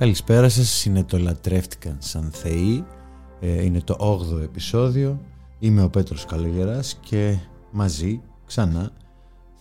Καλησπέρα 0.00 0.48
σας, 0.48 0.84
είναι 0.84 1.04
το 1.04 1.18
Λατρεύτηκαν 1.18 1.96
σαν 1.98 2.30
θεοί, 2.32 2.84
ε, 3.40 3.64
είναι 3.64 3.80
το 3.80 3.96
8ο 3.98 4.42
επεισόδιο, 4.42 5.20
είμαι 5.58 5.82
ο 5.82 5.88
Πέτρος 5.88 6.24
Καλογεράς 6.24 6.98
και 7.00 7.38
μαζί 7.70 8.20
ξανά 8.46 8.90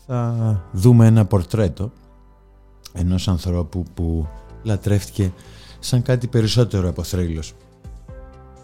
θα 0.05 0.69
δούμε 0.71 1.05
ένα 1.05 1.25
πορτρέτο 1.25 1.91
ενός 2.93 3.27
ανθρώπου 3.27 3.83
που 3.93 4.27
λατρεύτηκε 4.63 5.33
σαν 5.79 6.01
κάτι 6.01 6.27
περισσότερο 6.27 6.89
από 6.89 7.03
θρύλος. 7.03 7.53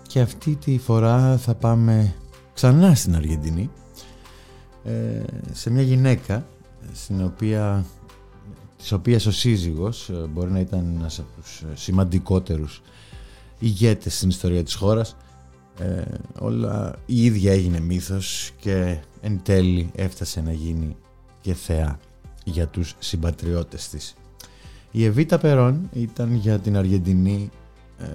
Και 0.08 0.20
αυτή 0.20 0.56
τη 0.56 0.78
φορά 0.78 1.38
θα 1.38 1.56
πάμε 1.56 2.16
ξανά 2.54 2.96
στην 2.96 3.16
Αργεντινή 3.16 3.70
ε, 4.84 5.22
σε 5.52 5.70
μια 5.70 5.82
γυναίκα 5.82 6.46
στην 6.94 7.24
οποία 7.24 7.86
της 8.78 8.92
οποίας 8.92 9.26
ο 9.26 9.32
σύζυγος 9.32 10.10
ε, 10.10 10.14
μπορεί 10.14 10.52
να 10.52 10.60
ήταν 10.60 10.96
ένας 10.98 11.20
από 11.20 11.42
τους 11.42 11.62
ε, 11.62 11.76
σημαντικότερους 11.76 12.82
ηγέτες 13.60 14.16
στην 14.16 14.30
ιστορία 14.30 14.64
της 14.64 14.74
χώρας 14.74 15.16
ε, 15.80 16.04
όλα 16.40 16.96
η 17.06 17.26
ίδια 17.26 17.52
έγινε 17.52 17.80
μύθος 17.80 18.52
και 18.60 18.98
εν 19.22 19.40
τέλει 19.44 19.92
έφτασε 19.96 20.42
να 20.42 20.52
γίνει 20.52 20.96
και 21.42 21.54
θεά 21.54 22.00
για 22.44 22.68
τους 22.68 22.96
συμπατριώτες 23.00 23.90
της. 23.90 24.16
Η 24.92 25.06
Εβίτα 25.06 25.38
Περόν 25.38 25.90
ήταν 25.94 26.36
για 26.36 26.60
την 26.60 26.78
Αργεντινή 26.78 27.50
ε, 28.00 28.06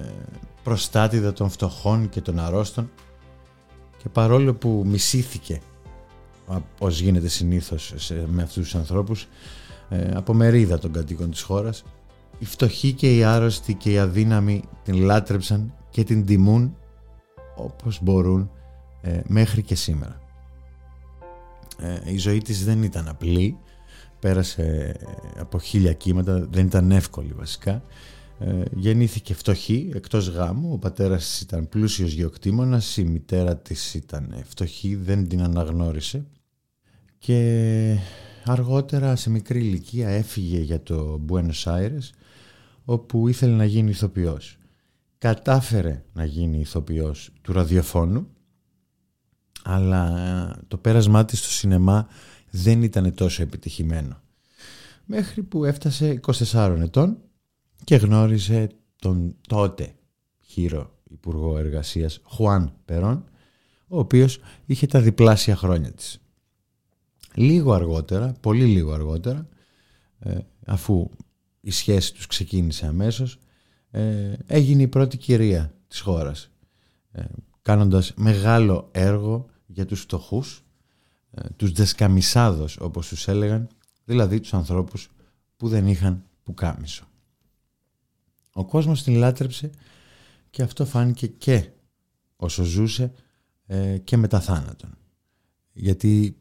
προστάτηδα 0.63 1.33
των 1.33 1.51
φτωχών 1.51 2.09
και 2.09 2.21
των 2.21 2.39
αρρώστων 2.39 2.91
και 4.03 4.09
παρόλο 4.09 4.55
που 4.55 4.83
μισήθηκε 4.87 5.61
όπως 6.47 7.01
γίνεται 7.01 7.29
συνήθως 7.29 7.95
με 8.27 8.43
αυτούς 8.43 8.63
τους 8.63 8.75
ανθρώπους 8.75 9.29
ε, 9.91 10.11
από 10.15 10.35
μερίδα 10.35 10.79
των 10.79 10.93
κατοίκων 10.93 11.31
της 11.31 11.43
χώρας. 11.43 11.85
Οι 12.39 12.45
φτωχοί 12.45 12.93
και 12.93 13.17
οι 13.17 13.25
άρρωστοι 13.25 13.75
και 13.75 13.91
οι 13.93 13.99
αδύναμοι 13.99 14.63
την 14.85 14.95
λάτρεψαν 14.95 15.75
και 15.91 16.05
την 16.05 16.27
τιμούν 16.27 16.77
όπως 17.57 17.99
μπορούν 18.03 18.51
ε, 19.03 19.21
μέχρι 19.27 19.63
και 19.63 19.75
σήμερα. 19.75 20.21
Ε, 21.79 22.13
η 22.13 22.19
ζωή 22.19 22.39
της 22.39 22.65
δεν 22.65 22.83
ήταν 22.83 23.09
απλή, 23.09 23.57
πέρασε 24.19 24.97
από 25.39 25.59
χίλια 25.59 25.93
κύματα, 25.93 26.47
δεν 26.51 26.67
ήταν 26.67 26.91
εύκολη 26.91 27.33
βασικά. 27.33 27.83
Ε, 28.39 28.63
γεννήθηκε 28.75 29.35
φτωχή, 29.35 29.91
εκτός 29.95 30.29
γάμου, 30.29 30.73
ο 30.73 30.79
πατέρας 30.79 31.41
ήταν 31.41 31.69
πλούσιος 31.69 32.13
γεωκτήμονας, 32.13 32.97
η 32.97 33.05
μητέρα 33.05 33.57
της 33.57 33.95
ήταν 33.95 34.43
φτωχή, 34.45 34.95
δεν 34.95 35.29
την 35.29 35.43
αναγνώρισε. 35.43 36.27
Και 37.19 37.97
αργότερα 38.45 39.17
σε 39.17 39.31
μικρή 39.31 39.59
ηλικία 39.59 40.09
έφυγε 40.09 40.59
για 40.59 40.83
το 40.83 41.21
Buenos 41.29 41.63
Aires 41.65 42.11
όπου 42.85 43.29
ήθελε 43.29 43.57
να 43.57 43.65
γίνει 43.65 43.91
ηθοποιός. 43.91 44.59
Κατάφερε 45.19 46.05
να 46.13 46.25
γίνει 46.25 46.61
ηθοποιός 46.61 47.31
του 47.43 47.53
ραδιοφώνου 47.53 48.29
αλλά 49.63 50.57
το 50.69 50.77
πέρασμά 50.77 51.25
της 51.25 51.39
στο 51.39 51.49
σινεμά 51.49 52.09
δεν 52.51 52.83
ήταν 52.83 53.15
τόσο 53.15 53.43
επιτυχημένο. 53.43 54.21
Μέχρι 55.05 55.43
που 55.43 55.65
έφτασε 55.65 56.21
24 56.51 56.77
ετών 56.83 57.19
και 57.85 57.97
γνώρισε 57.97 58.69
τον 58.97 59.37
τότε 59.49 59.95
χείρο 60.41 60.99
Υπουργό 61.11 61.59
Εργασίας 61.59 62.21
Χουάν 62.25 62.73
Περόν 62.85 63.25
ο 63.87 63.99
οποίος 63.99 64.39
είχε 64.67 64.87
τα 64.87 65.01
διπλάσια 65.01 65.57
χρόνια 65.57 65.93
της. 65.93 66.20
Λίγο 67.35 67.73
αργότερα, 67.73 68.33
πολύ 68.41 68.65
λίγο 68.65 68.93
αργότερα, 68.93 69.49
ε, 70.19 70.39
αφού 70.67 71.11
η 71.61 71.71
σχέση 71.71 72.15
τους 72.15 72.27
ξεκίνησε 72.27 72.87
αμέσως, 72.87 73.39
ε, 73.91 74.33
έγινε 74.47 74.83
η 74.83 74.89
πρώτη 74.89 75.17
κυρία 75.17 75.75
της 75.89 76.01
χώρας, 76.01 76.51
ε, 77.13 77.25
κάνοντας 77.63 78.15
μεγάλο 78.17 78.89
έργο 78.93 79.47
για 79.67 79.87
τους 79.87 80.01
φτωχούς, 80.01 80.65
τους 81.57 81.73
δεσκαμισάδος 81.73 82.77
όπως 82.81 83.09
τους 83.09 83.29
έλεγαν, 83.29 83.69
δηλαδή 84.05 84.41
τους 84.41 84.55
ανθρώπους 84.55 85.11
που 85.57 85.69
δεν 85.69 85.87
είχαν 85.87 86.25
πουκάμισο. 86.43 87.05
Ο 88.53 88.65
κόσμος 88.65 89.03
την 89.03 89.15
λάτρεψε 89.15 89.71
και 90.51 90.63
αυτό 90.63 90.85
φάνηκε 90.85 91.27
και 91.27 91.71
όσο 92.37 92.63
ζούσε 92.63 93.13
και 94.05 94.17
μετά 94.17 94.41
θάνατον. 94.41 94.95
Γιατί 95.73 96.40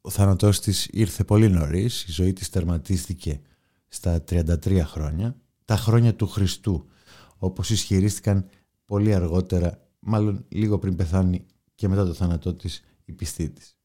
ο 0.00 0.10
θάνατός 0.10 0.60
της 0.60 0.88
ήρθε 0.90 1.24
πολύ 1.24 1.48
νωρίς, 1.50 2.04
η 2.04 2.12
ζωή 2.12 2.32
της 2.32 2.48
τερματίστηκε 2.48 3.40
στα 3.88 4.24
33 4.28 4.82
χρόνια, 4.84 5.36
τα 5.64 5.76
χρόνια 5.76 6.14
του 6.14 6.26
Χριστού, 6.26 6.88
όπως 7.36 7.70
ισχυρίστηκαν 7.70 8.48
πολύ 8.84 9.14
αργότερα, 9.14 9.88
μάλλον 9.98 10.44
λίγο 10.48 10.78
πριν 10.78 10.96
πεθάνει 10.96 11.46
και 11.74 11.88
μετά 11.88 12.06
το 12.06 12.14
θάνατό 12.14 12.54
της 12.54 12.82
η 13.04 13.12
πιστή 13.12 13.50
της. 13.50 13.76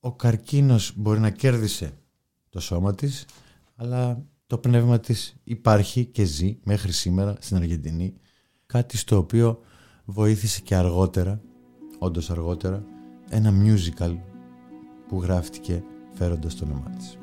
Ο 0.00 0.12
καρκίνος 0.12 0.92
μπορεί 0.96 1.20
να 1.20 1.30
κέρδισε 1.30 1.98
το 2.48 2.60
σώμα 2.60 2.94
της, 2.94 3.24
αλλά 3.74 4.24
το 4.46 4.58
πνεύμα 4.58 5.00
της 5.00 5.36
υπάρχει 5.44 6.04
και 6.04 6.24
ζει 6.24 6.58
μέχρι 6.64 6.92
σήμερα 6.92 7.36
στην 7.40 7.56
Αργεντινή, 7.56 8.14
κάτι 8.66 8.96
στο 8.96 9.16
οποίο 9.16 9.60
βοήθησε 10.04 10.60
και 10.60 10.76
αργότερα, 10.76 11.42
όντως 11.98 12.30
αργότερα, 12.30 12.84
ένα 13.28 13.52
musical 13.64 14.16
που 15.08 15.22
γράφτηκε 15.22 15.82
φέροντας 16.12 16.54
το 16.54 16.64
όνομά 16.64 16.90
της. 16.96 17.18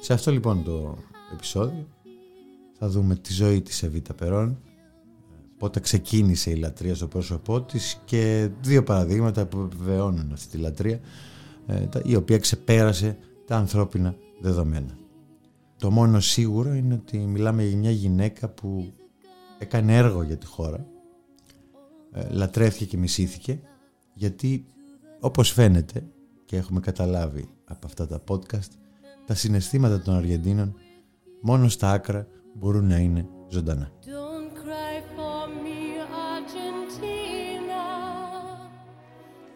Σε 0.00 0.12
αυτό 0.12 0.30
λοιπόν 0.30 0.64
το 0.64 0.98
επεισόδιο 1.32 1.86
θα 2.78 2.88
δούμε 2.88 3.14
τη 3.14 3.32
ζωή 3.32 3.62
της 3.62 3.82
Εβίτα 3.82 4.14
Περών 4.14 4.58
πότε 5.58 5.80
ξεκίνησε 5.80 6.50
η 6.50 6.54
λατρεία 6.54 6.94
στο 6.94 7.06
πρόσωπό 7.06 7.60
της 7.60 8.00
και 8.04 8.48
δύο 8.60 8.82
παραδείγματα 8.82 9.46
που 9.46 9.58
επιβεβαιώνουν 9.60 10.30
αυτή 10.32 10.56
τη 10.56 10.62
λατρεία 10.62 11.00
ε, 11.66 11.86
η 12.04 12.14
οποία 12.14 12.38
ξεπέρασε 12.38 13.18
τα 13.46 13.56
ανθρώπινα 13.56 14.14
δεδομένα. 14.40 14.96
Το 15.82 15.90
μόνο 15.90 16.20
σίγουρο 16.20 16.74
είναι 16.74 16.94
ότι 16.94 17.18
μιλάμε 17.18 17.64
για 17.64 17.76
μια 17.76 17.90
γυναίκα 17.90 18.48
που 18.48 18.92
έκανε 19.58 19.96
έργο 19.96 20.22
για 20.22 20.36
τη 20.36 20.46
χώρα, 20.46 20.86
ε, 22.12 22.28
λατρεύτηκε 22.30 22.84
και 22.84 22.96
μισήθηκε, 22.96 23.60
γιατί 24.14 24.64
όπως 25.20 25.50
φαίνεται 25.50 26.06
και 26.44 26.56
έχουμε 26.56 26.80
καταλάβει 26.80 27.48
από 27.64 27.86
αυτά 27.86 28.06
τα 28.06 28.20
podcast, 28.28 28.70
τα 29.26 29.34
συναισθήματα 29.34 30.00
των 30.00 30.14
Αργεντίνων 30.14 30.74
μόνο 31.40 31.68
στα 31.68 31.90
άκρα 31.90 32.26
μπορούν 32.54 32.86
να 32.86 32.96
είναι 32.96 33.26
ζωντανά. 33.48 33.90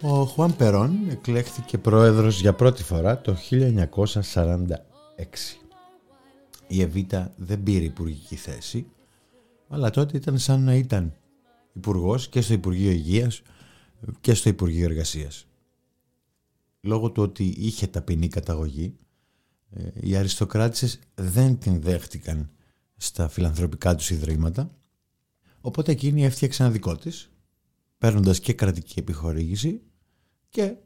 Ο 0.02 0.24
Χουάν 0.24 0.56
Περόν 0.56 1.08
εκλέχθηκε 1.10 1.78
πρόεδρος 1.78 2.40
για 2.40 2.54
πρώτη 2.54 2.82
φορά 2.82 3.20
το 3.20 3.36
1946 3.50 5.65
η 6.66 6.80
Εβίτα 6.80 7.32
δεν 7.36 7.62
πήρε 7.62 7.84
υπουργική 7.84 8.36
θέση, 8.36 8.86
αλλά 9.68 9.90
τότε 9.90 10.16
ήταν 10.16 10.38
σαν 10.38 10.62
να 10.62 10.74
ήταν 10.74 11.14
υπουργός 11.72 12.28
και 12.28 12.40
στο 12.40 12.52
Υπουργείο 12.52 12.90
Υγείας 12.90 13.42
και 14.20 14.34
στο 14.34 14.48
Υπουργείο 14.48 14.84
Εργασίας. 14.84 15.46
Λόγω 16.80 17.10
του 17.10 17.22
ότι 17.22 17.44
είχε 17.44 17.86
ταπεινή 17.86 18.28
καταγωγή, 18.28 18.96
ε, 19.70 19.88
οι 19.94 20.16
αριστοκράτησες 20.16 20.98
δεν 21.14 21.58
την 21.58 21.80
δέχτηκαν 21.80 22.50
στα 22.96 23.28
φιλανθρωπικά 23.28 23.94
τους 23.94 24.10
ιδρύματα, 24.10 24.70
οπότε 25.60 25.92
εκείνη 25.92 26.24
έφτιαξε 26.24 26.62
ένα 26.62 26.72
δικό 26.72 26.96
της, 26.96 27.30
παίρνοντας 27.98 28.40
και 28.40 28.52
κρατική 28.52 28.98
επιχορήγηση 28.98 29.82
και 30.48 30.76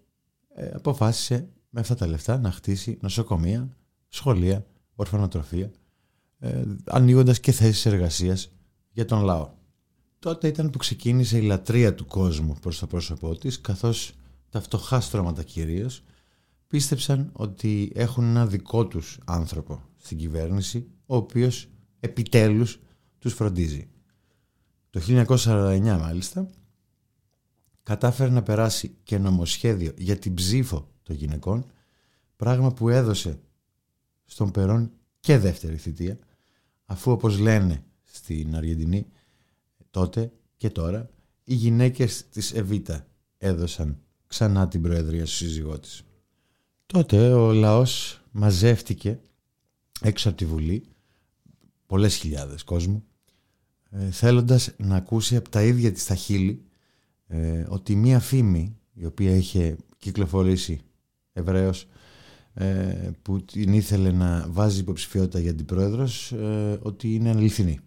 ε, 0.54 0.70
αποφάσισε 0.74 1.48
με 1.70 1.80
αυτά 1.80 1.94
τα 1.94 2.06
λεφτά 2.06 2.38
να 2.38 2.50
χτίσει 2.50 2.98
νοσοκομεία, 3.00 3.76
σχολεία, 4.08 4.66
ορφανοτροφία, 5.00 5.70
ε, 6.38 6.62
ανοίγοντας 6.84 7.40
και 7.40 7.52
θέσεις 7.52 7.86
εργασίας 7.86 8.52
για 8.90 9.04
τον 9.04 9.22
λαό. 9.22 9.50
Τότε 10.18 10.48
ήταν 10.48 10.70
που 10.70 10.78
ξεκίνησε 10.78 11.38
η 11.38 11.42
λατρεία 11.42 11.94
του 11.94 12.06
κόσμου 12.06 12.54
προς 12.60 12.78
το 12.78 12.86
πρόσωπό 12.86 13.36
της, 13.36 13.60
καθώς 13.60 14.12
τα 14.48 14.60
φτωχά 14.60 15.00
στρώματα 15.00 15.42
κυρίως 15.42 16.02
πίστεψαν 16.66 17.30
ότι 17.32 17.92
έχουν 17.94 18.24
ένα 18.24 18.46
δικό 18.46 18.86
τους 18.86 19.18
άνθρωπο 19.24 19.82
στην 19.96 20.18
κυβέρνηση, 20.18 20.86
ο 21.06 21.16
οποίος 21.16 21.68
επιτέλους 22.00 22.80
τους 23.18 23.32
φροντίζει. 23.34 23.88
Το 24.90 25.00
1949 25.00 25.98
μάλιστα 26.00 26.50
κατάφερε 27.82 28.30
να 28.30 28.42
περάσει 28.42 28.96
και 29.02 29.18
νομοσχέδιο 29.18 29.92
για 29.96 30.18
την 30.18 30.34
ψήφο 30.34 30.88
των 31.02 31.16
γυναικών, 31.16 31.66
πράγμα 32.36 32.72
που 32.72 32.88
έδωσε 32.88 33.40
στον 34.30 34.50
Περόν 34.50 34.92
και 35.20 35.38
δεύτερη 35.38 35.76
θητεία, 35.76 36.18
αφού 36.84 37.12
όπως 37.12 37.38
λένε 37.38 37.84
στην 38.04 38.56
Αργεντινή 38.56 39.06
τότε 39.90 40.32
και 40.56 40.70
τώρα, 40.70 41.10
οι 41.44 41.54
γυναίκες 41.54 42.28
της 42.28 42.52
Εβίτα 42.52 43.06
έδωσαν 43.38 43.98
ξανά 44.26 44.68
την 44.68 44.82
προεδρία 44.82 45.26
στο 45.26 45.36
σύζυγό 45.36 45.78
της. 45.78 46.02
Τότε 46.86 47.32
ο 47.32 47.52
λαός 47.52 48.20
μαζεύτηκε 48.30 49.20
έξω 50.00 50.28
από 50.28 50.38
τη 50.38 50.46
Βουλή, 50.46 50.82
πολλές 51.86 52.16
χιλιάδες 52.16 52.64
κόσμου, 52.64 53.04
ε, 53.90 54.10
θέλοντας 54.10 54.70
να 54.76 54.96
ακούσει 54.96 55.36
από 55.36 55.48
τα 55.48 55.62
ίδια 55.62 55.92
της 55.92 56.06
τα 56.06 56.14
χείλη 56.14 56.64
ε, 57.26 57.66
ότι 57.68 57.96
μία 57.96 58.20
φήμη 58.20 58.78
η 58.92 59.04
οποία 59.04 59.34
είχε 59.34 59.76
κυκλοφορήσει 59.98 60.80
Εβραίος 61.32 61.82
ε, 61.82 61.86
που 63.22 63.44
την 63.44 63.72
ήθελε 63.72 64.10
να 64.10 64.46
βάζει 64.50 64.80
υποψηφιότητα 64.80 65.38
για 65.38 65.54
την 65.54 65.64
πρόεδρος 65.64 66.32
ε, 66.32 66.78
ότι 66.82 67.14
είναι 67.14 67.28
αληθινή. 67.30 67.78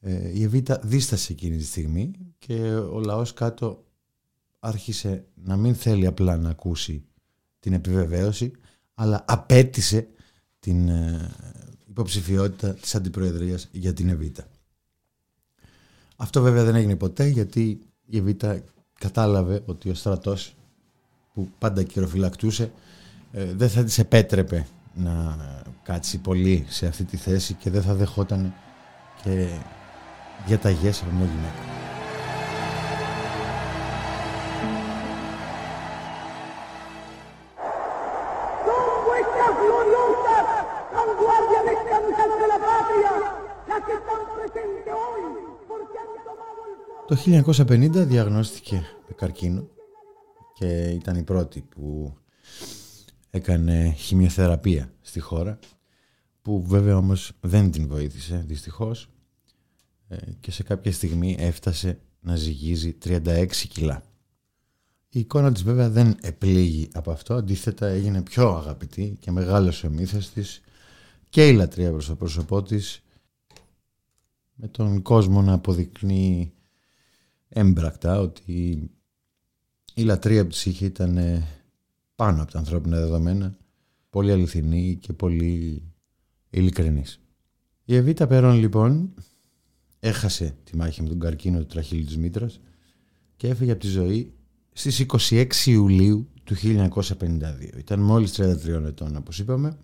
Ε, 0.00 0.38
η 0.38 0.42
Εβίτα 0.42 0.80
δίστασε 0.82 1.32
εκείνη 1.32 1.56
τη 1.56 1.64
στιγμή 1.64 2.10
και 2.38 2.74
ο 2.74 3.00
λαός 3.00 3.32
κάτω 3.32 3.84
άρχισε 4.58 5.24
να 5.34 5.56
μην 5.56 5.74
θέλει 5.74 6.06
απλά 6.06 6.36
να 6.36 6.50
ακούσει 6.50 7.04
την 7.60 7.72
επιβεβαίωση 7.72 8.52
αλλά 8.94 9.24
απέτησε 9.28 10.08
την 10.60 10.90
υποψηφιότητα 11.88 12.74
της 12.74 12.94
αντιπροεδρίας 12.94 13.68
για 13.72 13.92
την 13.92 14.08
Εβίτα. 14.08 14.48
Αυτό 16.16 16.42
βέβαια 16.42 16.64
δεν 16.64 16.74
έγινε 16.74 16.96
ποτέ 16.96 17.26
γιατί 17.26 17.80
η 18.06 18.16
Εβίτα 18.16 18.62
κατάλαβε 18.98 19.62
ότι 19.66 19.90
ο 19.90 19.94
στρατός 19.94 20.54
που 21.34 21.48
πάντα 21.58 21.82
κυροφυλακτούσε 21.82 22.62
ε, 22.62 22.70
δεν 23.30 23.68
θα 23.68 23.84
της 23.84 23.98
επέτρεπε 23.98 24.66
να 24.94 25.36
κάτσει 25.82 26.18
πολύ 26.18 26.64
σε 26.68 26.86
αυτή 26.86 27.04
τη 27.04 27.16
θέση 27.16 27.54
και 27.54 27.70
δεν 27.70 27.82
θα 27.82 27.94
δεχόταν 27.94 28.54
και 29.22 29.48
διαταγές 30.46 31.02
από 31.02 31.10
μια 31.10 31.26
γυναίκα. 31.26 31.78
Το 47.06 47.16
1950 47.68 48.06
διαγνώστηκε 48.06 48.74
με 49.08 49.14
καρκίνο 49.16 49.68
και 50.54 50.66
ήταν 50.66 51.16
η 51.16 51.22
πρώτη 51.22 51.60
που 51.60 52.14
έκανε 53.30 53.94
χημειοθεραπεία 53.96 54.92
στη 55.00 55.20
χώρα 55.20 55.58
που 56.42 56.62
βέβαια 56.66 56.96
όμως 56.96 57.32
δεν 57.40 57.70
την 57.70 57.88
βοήθησε 57.88 58.44
δυστυχώς 58.46 59.08
ε, 60.08 60.16
και 60.40 60.50
σε 60.50 60.62
κάποια 60.62 60.92
στιγμή 60.92 61.36
έφτασε 61.38 62.00
να 62.20 62.36
ζυγίζει 62.36 62.98
36 63.04 63.46
κιλά. 63.68 64.02
Η 65.08 65.18
εικόνα 65.18 65.52
της 65.52 65.62
βέβαια 65.62 65.90
δεν 65.90 66.16
επλήγει 66.20 66.88
από 66.92 67.10
αυτό, 67.10 67.34
αντίθετα 67.34 67.86
έγινε 67.86 68.22
πιο 68.22 68.56
αγαπητή 68.56 69.16
και 69.20 69.30
μεγάλος 69.30 69.84
ο 69.84 69.90
μύθος 69.90 70.30
της 70.30 70.60
και 71.28 71.48
η 71.48 71.52
λατρεία 71.52 71.90
προς 71.90 72.06
το 72.06 72.16
πρόσωπό 72.16 72.62
της 72.62 73.02
με 74.54 74.68
τον 74.68 75.02
κόσμο 75.02 75.42
να 75.42 75.52
αποδεικνύει 75.52 76.52
έμπρακτα 77.48 78.20
ότι 78.20 78.90
η 79.94 80.02
λατρεία 80.02 80.42
που 80.42 80.50
της 80.50 80.66
είχε 80.66 80.84
ήταν 80.84 81.16
ε, 81.16 81.46
πάνω 82.20 82.42
από 82.42 82.52
τα 82.52 82.58
ανθρώπινα 82.58 82.96
δεδομένα, 82.96 83.56
πολύ 84.10 84.32
αληθινή 84.32 84.98
και 85.00 85.12
πολύ 85.12 85.82
ειλικρινής. 86.50 87.20
Η 87.84 87.94
Εβίτα 87.94 88.26
Περόν 88.26 88.58
λοιπόν 88.58 89.14
έχασε 90.00 90.56
τη 90.64 90.76
μάχη 90.76 91.02
με 91.02 91.08
τον 91.08 91.18
καρκίνο 91.18 91.58
του 91.58 91.66
τραχύλου 91.66 92.04
της 92.04 92.16
μήτρας 92.16 92.60
και 93.36 93.48
έφυγε 93.48 93.70
από 93.70 93.80
τη 93.80 93.86
ζωή 93.86 94.34
στις 94.72 95.06
26 95.30 95.46
Ιουλίου 95.66 96.28
του 96.44 96.54
1952. 96.54 96.98
Ήταν 97.76 98.00
μόλις 98.00 98.32
33 98.36 98.66
ετών 98.66 99.16
όπως 99.16 99.38
είπαμε, 99.38 99.78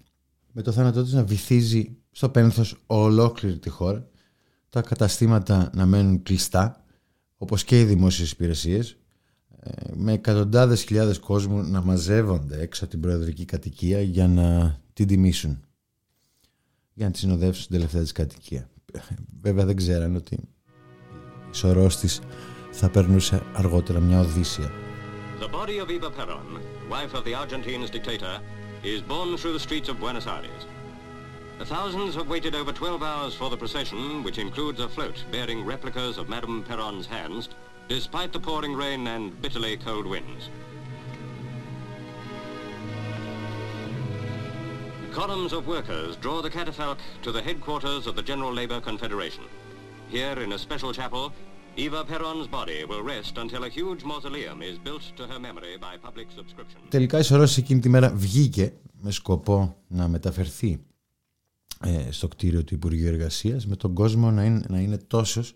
με 0.53 0.63
το 0.63 0.73
θάνατό 0.73 1.03
της 1.03 1.13
να 1.13 1.25
βυθίζει 1.25 1.97
στο 2.11 2.29
πένθος 2.29 2.83
ολόκληρη 2.87 3.59
τη 3.59 3.69
χώρα, 3.69 4.09
τα 4.69 4.83
καταστήματα 4.83 5.71
να 5.75 5.87
μένουν 5.87 6.23
κλειστά, 6.23 6.85
όπως 7.37 7.65
και 7.65 7.81
οι 7.81 7.85
δημόσιες 7.85 8.31
υπηρεσίες, 8.31 8.99
με 9.95 10.13
εκατοντάδες 10.13 10.83
χιλιάδες 10.83 11.19
κόσμου 11.19 11.63
να 11.63 11.83
μαζεύονται 11.83 12.61
έξω 12.61 12.85
από 12.85 12.93
την 12.93 13.03
προεδρική 13.03 13.45
κατοικία 13.45 14.01
για 14.01 14.29
να 14.29 14.79
την 14.93 15.07
τιμήσουν. 15.07 15.65
Για 16.95 17.07
να 17.07 17.13
τη 17.13 17.19
συνοδεύσουν 17.19 17.63
στην 17.63 17.75
τελευταία 17.75 18.03
της 18.03 18.13
κατοικία. 18.13 18.69
Βέβαια 19.43 19.65
δεν 19.65 19.77
ξέραν 19.77 20.17
ότι 20.17 20.35
η 21.51 21.55
σωρός 21.55 21.97
της 21.97 22.21
θα 22.71 22.91
περνούσε 22.91 23.43
αργότερα 23.55 24.01
μια 24.01 24.21
οδύσσια. 24.21 24.71
The 25.41 25.49
body 25.49 25.79
of 25.83 25.91
Eva 25.91 26.11
Perón, 26.11 26.49
wife 26.89 27.15
of 27.19 27.25
the 27.25 27.35
Argentines 27.35 27.91
dictator, 27.91 28.41
is 28.83 29.03
borne 29.03 29.37
through 29.37 29.55
the 29.59 29.65
streets 29.67 29.89
of 29.91 30.01
Buenos 30.01 30.27
Aires. 30.27 30.63
The 31.59 31.65
thousands 31.65 32.15
have 32.15 32.29
waited 32.29 32.55
over 32.55 32.73
12 32.73 33.03
hours 33.03 33.35
for 33.35 33.49
the 33.51 33.57
procession, 33.57 34.23
which 34.23 34.39
includes 34.39 34.79
a 34.81 34.89
float 34.89 35.25
bearing 35.33 35.65
replicas 35.65 36.19
of 36.19 36.29
Madame 36.29 36.63
Perron's 36.69 37.07
hands, 37.07 37.49
despite 37.88 38.32
the 38.32 38.40
pouring 38.40 38.74
rain 38.84 39.08
and 39.08 39.24
bitterly 39.42 39.76
cold 39.78 40.06
winds. 40.06 40.50
Columns 45.12 45.52
of 45.52 45.68
workers 45.68 46.16
draw 46.24 46.42
the 46.42 46.50
catafalque 46.50 47.04
to 47.22 47.32
the 47.32 47.42
headquarters 47.42 48.08
of 48.08 48.16
the 48.16 48.26
General 48.32 48.54
Labour 48.54 48.80
Confederation. 48.80 49.44
Here, 50.10 50.38
in 50.46 50.54
a 50.54 50.58
special 50.58 50.92
chapel, 50.94 51.24
Eva 51.76 52.04
Peron's 52.06 52.48
body 52.48 52.80
will 52.86 53.04
rest 53.14 53.38
until 53.38 53.62
a 53.64 53.70
huge 53.70 54.04
mausoleum 54.04 54.62
is 54.62 54.78
built 54.88 55.04
to 55.18 55.24
her 55.32 55.40
memory 55.40 55.78
by 55.78 55.94
public 56.08 56.28
subscription. 56.38 56.80
Τελικά 56.90 57.20
η 57.20 57.24
Σωρός 57.24 57.58
εκείνη 57.58 57.80
τη 57.80 57.90
μέρα 57.90 58.14
βγήκε 58.16 58.74
με 59.02 59.12
σκοπό 59.12 59.76
να 59.88 60.08
μεταφερθεί 60.08 60.80
ε, 61.84 62.12
στο 62.12 62.28
κτίριο 62.28 62.64
του 62.64 62.74
Υπουργείου 62.74 63.08
Εργασίας 63.08 63.68
με 63.68 63.76
τον 63.76 63.94
κόσμο 63.94 64.32
να 64.32 64.44
είναι, 64.44 64.62
να 64.68 64.80
είναι 64.80 64.98
τόσος 64.98 65.54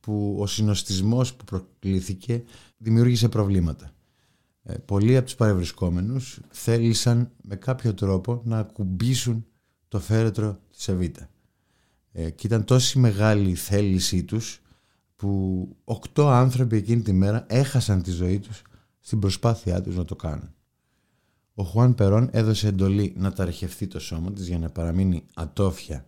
που 0.00 0.36
ο 0.40 0.46
συνοστισμός 0.46 1.34
που 1.34 1.44
προκλήθηκε 1.44 2.42
δημιούργησε 2.76 3.28
προβλήματα. 3.28 3.92
Ε, 4.62 4.74
πολλοί 4.74 5.16
από 5.16 5.24
τους 5.24 5.34
παρευρισκόμενους 5.34 6.40
θέλησαν 6.48 7.30
με 7.42 7.56
κάποιο 7.56 7.94
τρόπο 7.94 8.42
να 8.44 8.58
ακουμπήσουν 8.58 9.46
το 9.88 10.00
φέρετρο 10.00 10.60
της 10.70 10.88
Εβίτα. 10.88 11.30
Ε, 12.12 12.30
και 12.30 12.46
ήταν 12.46 12.64
τόση 12.64 12.98
μεγάλη 12.98 13.50
η 13.50 13.54
θέλησή 13.54 14.24
τους 14.24 14.62
που 15.16 15.68
οκτώ 15.84 16.28
άνθρωποι 16.28 16.76
εκείνη 16.76 17.02
τη 17.02 17.12
μέρα 17.12 17.46
έχασαν 17.48 18.02
τη 18.02 18.10
ζωή 18.10 18.38
τους 18.38 18.62
στην 18.98 19.18
προσπάθειά 19.18 19.80
τους 19.80 19.96
να 19.96 20.04
το 20.04 20.16
κάνουν. 20.16 20.54
Ο 21.54 21.62
Χουάν 21.62 21.94
Περόν 21.94 22.28
έδωσε 22.32 22.68
εντολή 22.68 23.12
να 23.16 23.32
ταρχευτεί 23.32 23.86
το 23.86 24.00
σώμα 24.00 24.32
της 24.32 24.48
για 24.48 24.58
να 24.58 24.70
παραμείνει 24.70 25.24
ατόφια, 25.34 26.06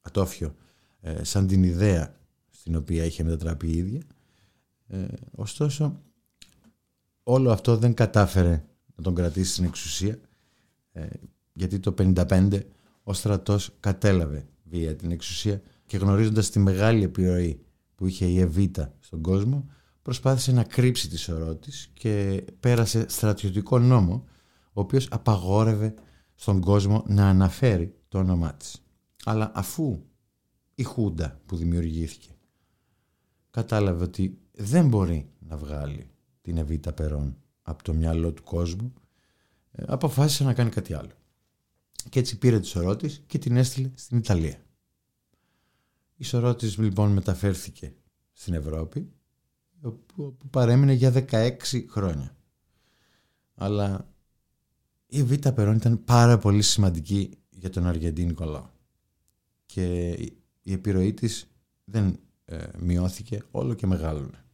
ατόφιο 0.00 0.54
ε, 1.00 1.24
σαν 1.24 1.46
την 1.46 1.62
ιδέα 1.62 2.14
στην 2.64 2.76
οποία 2.76 3.04
είχε 3.04 3.22
μετατραπεί 3.22 3.66
η 3.66 3.76
ίδια. 3.76 4.02
Ε, 4.86 5.04
ωστόσο, 5.30 6.00
όλο 7.22 7.50
αυτό 7.50 7.76
δεν 7.76 7.94
κατάφερε 7.94 8.64
να 8.96 9.02
τον 9.02 9.14
κρατήσει 9.14 9.52
στην 9.52 9.64
εξουσία 9.64 10.18
ε, 10.92 11.06
γιατί 11.52 11.78
το 11.78 11.94
1955 11.98 12.60
ο 13.02 13.12
στρατός 13.12 13.70
κατέλαβε 13.80 14.46
βία 14.64 14.96
την 14.96 15.10
εξουσία 15.10 15.62
και 15.86 15.96
γνωρίζοντας 15.96 16.50
τη 16.50 16.58
μεγάλη 16.58 17.02
επιρροή 17.02 17.60
που 17.94 18.06
είχε 18.06 18.26
η 18.26 18.40
Εβίτα 18.40 18.94
στον 19.00 19.20
κόσμο 19.20 19.66
προσπάθησε 20.02 20.52
να 20.52 20.64
κρύψει 20.64 21.08
τη 21.08 21.16
σωρό 21.16 21.54
της 21.54 21.90
και 21.92 22.44
πέρασε 22.60 23.08
στρατιωτικό 23.08 23.78
νόμο 23.78 24.24
ο 24.72 24.80
οποίος 24.80 25.08
απαγόρευε 25.10 25.94
στον 26.34 26.60
κόσμο 26.60 27.04
να 27.06 27.28
αναφέρει 27.28 27.94
το 28.08 28.18
όνομά 28.18 28.54
της. 28.54 28.82
Αλλά 29.24 29.52
αφού 29.54 30.02
η 30.74 30.82
Χούντα 30.82 31.40
που 31.46 31.56
δημιουργήθηκε 31.56 32.33
κατάλαβε 33.54 34.04
ότι 34.04 34.38
δεν 34.52 34.88
μπορεί 34.88 35.30
να 35.38 35.56
βγάλει 35.56 36.10
την 36.40 36.56
Εβίτα 36.56 36.92
Περόν 36.92 37.36
από 37.62 37.82
το 37.82 37.94
μυαλό 37.94 38.32
του 38.32 38.42
κόσμου, 38.42 38.92
ε, 39.70 39.84
αποφάσισε 39.86 40.44
να 40.44 40.54
κάνει 40.54 40.70
κάτι 40.70 40.94
άλλο. 40.94 41.12
Και 42.08 42.18
έτσι 42.18 42.38
πήρε 42.38 42.60
τη 42.60 42.66
σωρό 42.66 42.96
της 42.96 43.22
και 43.26 43.38
την 43.38 43.56
έστειλε 43.56 43.90
στην 43.94 44.18
Ιταλία. 44.18 44.58
Η 46.16 46.24
σωρό 46.24 46.54
της 46.54 46.78
λοιπόν 46.78 47.12
μεταφέρθηκε 47.12 47.94
στην 48.32 48.54
Ευρώπη, 48.54 49.12
που 50.14 50.36
παρέμεινε 50.50 50.92
για 50.92 51.26
16 51.30 51.50
χρόνια. 51.88 52.36
Αλλά 53.54 54.14
η 55.06 55.18
Εβίτα 55.18 55.52
Περόν 55.52 55.76
ήταν 55.76 56.04
πάρα 56.04 56.38
πολύ 56.38 56.62
σημαντική 56.62 57.38
για 57.50 57.70
τον 57.70 57.86
Αργεντίνικο 57.86 58.44
λαό. 58.44 58.68
Και 59.66 60.10
η 60.62 60.72
επιρροή 60.72 61.14
της 61.14 61.50
δεν 61.84 62.06
ε, 62.06 62.18
μειώθηκε 62.78 63.42
όλο 63.50 63.74
και 63.74 63.86
μεγάλωνε. 63.86 64.44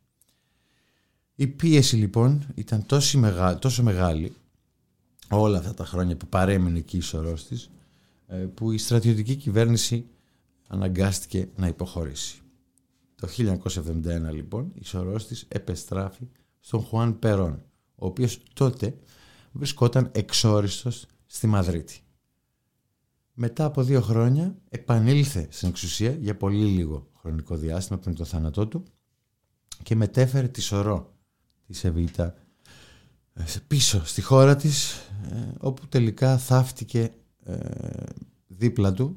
Η 1.35 1.47
πίεση 1.47 1.97
λοιπόν 1.97 2.47
ήταν 2.55 2.87
τόσο, 2.87 3.19
μεγάλη, 3.19 3.59
τόσο 3.59 3.83
μεγάλη 3.83 4.33
όλα 5.31 5.59
αυτά 5.59 5.75
τα 5.75 5.85
χρόνια 5.85 6.17
που 6.17 6.27
παρέμεινε 6.27 6.79
εκεί 6.79 6.97
η 6.97 7.01
σωρός 7.01 7.47
της 7.47 7.71
ε, 8.27 8.37
που 8.37 8.73
η 8.73 8.79
στρατιωτική 8.79 9.35
κυβέρνηση 9.35 10.07
αναγκάστηκε 10.67 11.49
να 11.57 11.67
υποχωρήσει. 11.67 12.41
Το 13.15 13.29
1971 13.37 14.33
λοιπόν 14.33 14.73
η 14.75 14.85
σωρός 14.85 15.27
της 15.27 15.45
επεστράφει 15.49 16.29
στον 16.61 16.83
Χουάν 16.83 17.19
Περόν 17.19 17.63
ο 17.95 18.07
οποίος 18.07 18.43
τότε 18.53 18.97
βρισκόταν 19.53 20.11
εξόριστος 20.13 21.07
στη 21.27 21.47
Μαδρίτη. 21.47 22.01
Μετά 23.35 23.65
από 23.65 23.83
δύο 23.83 24.01
χρόνια 24.01 24.57
επανήλθε 24.69 25.47
στην 25.51 25.69
εξουσία 25.69 26.11
για 26.11 26.37
πολύ 26.37 26.65
λίγο 26.65 27.10
χρονικό 27.21 27.57
διάστημα 27.57 27.99
πριν 27.99 28.15
το 28.15 28.25
θάνατό 28.25 28.67
του 28.67 28.85
και 29.83 29.95
μετέφερε 29.95 30.49
τη 30.49 30.61
σωρό 30.61 31.15
της 31.67 31.85
Εβίτα 31.85 32.35
ε, 33.33 33.45
πίσω 33.67 34.05
στη 34.05 34.23
χώρα 34.23 34.57
της 34.57 34.93
ε, 35.31 35.51
όπου 35.59 35.89
τελικά 35.89 36.39
θαύτηκε 36.39 37.13
ε, 37.45 37.59
δίπλα 38.47 38.93
του 38.93 39.17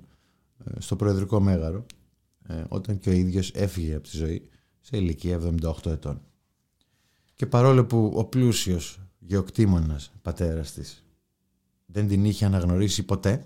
στο 0.77 0.95
Προεδρικό 0.95 1.39
Μέγαρο 1.39 1.85
όταν 2.67 2.99
και 2.99 3.09
ο 3.09 3.11
ίδιος 3.11 3.51
έφυγε 3.53 3.95
από 3.95 4.07
τη 4.07 4.17
ζωή 4.17 4.49
σε 4.79 4.97
ηλικία 4.97 5.39
78 5.61 5.85
ετών. 5.85 6.21
Και 7.33 7.45
παρόλο 7.45 7.85
που 7.85 8.11
ο 8.15 8.25
πλούσιος 8.25 8.99
γεωκτήμονας 9.19 10.11
πατέρας 10.21 10.71
της 10.71 11.03
δεν 11.85 12.07
την 12.07 12.25
είχε 12.25 12.45
αναγνωρίσει 12.45 13.03
ποτέ 13.03 13.45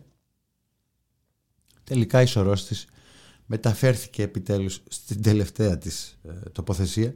τελικά 1.84 2.22
η 2.22 2.26
σωρός 2.26 2.66
της 2.66 2.88
μεταφέρθηκε 3.48 4.24
επιτέλους 4.24 4.84
στην 4.88 5.22
τελευταία 5.22 5.78
της 5.78 6.20
τοποθεσία 6.52 7.14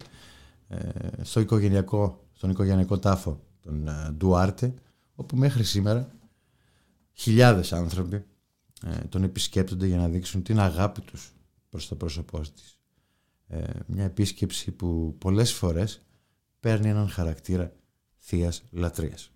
στο 1.21 1.39
οικογενειακό 1.39 2.21
στον 2.41 2.53
οικογενειακό 2.53 3.00
τάφο 3.00 3.41
τον 3.61 3.88
ε, 3.88 4.11
Ντουάρτε 4.11 4.73
όπου 5.15 5.38
μέχρι 5.38 5.63
σήμερα 5.63 6.11
χιλιάδες 7.13 7.73
άνθρωποι 7.73 8.25
ε, 8.85 8.97
τον 9.09 9.23
επισκέπτονται 9.23 9.88
για 9.88 9.97
να 9.97 10.09
δείξουν 10.09 10.43
την 10.43 10.59
αγάπη 10.59 11.01
τους 11.01 11.33
προς 11.69 11.88
το 11.88 11.95
πρόσωπό 11.95 12.39
της. 12.39 12.79
Ε, 13.47 13.63
μια 13.88 14.03
επίσκεψη 14.03 14.71
που 14.71 15.15
πολλές 15.17 15.53
φορές 15.53 16.01
παίρνει 16.59 16.89
έναν 16.89 17.09
χαρακτήρα 17.09 17.73
θείας 18.17 18.63
λατρείας. 18.71 19.31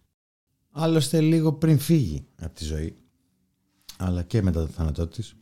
Άλλωστε 0.71 1.21
λίγο 1.21 1.53
πριν 1.53 1.79
φύγει 1.79 2.27
από 2.35 2.55
τη 2.55 2.63
ζωή 2.63 2.97
αλλά 3.97 4.23
και 4.23 4.41
μετά 4.41 4.65
το 4.65 4.67
θάνατό 4.67 5.07
της 5.07 5.35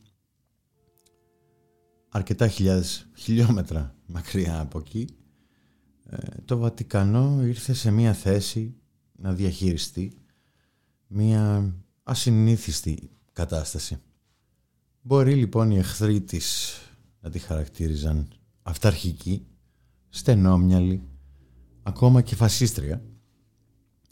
αρκετά 2.16 2.48
χιλιάδες 2.48 3.06
χιλιόμετρα 3.14 3.94
μακριά 4.06 4.60
από 4.60 4.78
εκεί 4.78 5.06
ε, 6.06 6.16
το 6.44 6.58
Βατικανό 6.58 7.42
ήρθε 7.42 7.72
σε 7.72 7.90
μια 7.90 8.12
θέση 8.12 8.74
να 9.12 9.32
διαχειριστεί 9.32 10.12
μια 11.06 11.74
ασυνήθιστη 12.02 13.10
κατάσταση. 13.32 13.98
Μπορεί 15.02 15.34
λοιπόν 15.34 15.70
οι 15.70 15.78
εχθροί 15.78 16.20
της 16.20 16.78
να 17.20 17.30
τη 17.30 17.38
χαρακτήριζαν 17.38 18.28
αυταρχική, 18.62 19.46
στενόμυαλη, 20.08 21.08
ακόμα 21.82 22.22
και 22.22 22.34
φασίστρια, 22.34 23.02